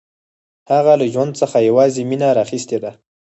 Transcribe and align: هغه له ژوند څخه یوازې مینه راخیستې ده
هغه 0.71 0.93
له 0.99 1.05
ژوند 1.13 1.33
څخه 1.41 1.57
یوازې 1.69 2.01
مینه 2.09 2.29
راخیستې 2.39 2.77
ده 2.83 2.91